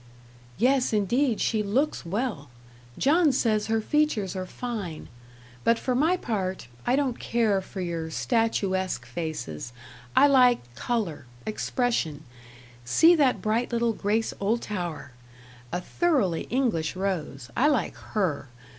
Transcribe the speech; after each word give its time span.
"Yes, 0.57 0.93
indeed, 0.93 1.39
she 1.39 1.61
looks 1.61 2.03
well. 2.07 2.49
John 2.97 3.31
says 3.31 3.67
her 3.67 3.79
features 3.81 4.35
are 4.35 4.47
fine; 4.47 5.09
but 5.63 5.77
for 5.77 5.93
my 5.93 6.17
part, 6.17 6.67
I 6.87 6.95
don't 6.95 7.19
care 7.19 7.61
for 7.61 7.81
your 7.81 8.09
statuesque 8.09 9.05
faces; 9.05 9.73
I 10.15 10.25
like 10.25 10.73
colour 10.73 11.27
expression. 11.45 12.23
See 12.83 13.13
that 13.13 13.43
bright 13.43 13.71
little 13.71 13.93
Grace 13.93 14.33
Oldtower! 14.39 15.11
a 15.71 15.79
thoroughly 15.79 16.47
English 16.49 16.95
rose; 16.95 17.51
I 17.55 17.67
like 17.67 17.95
HER. 17.95 18.47